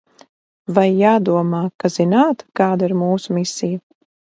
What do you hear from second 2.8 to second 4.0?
ir mūsu misija?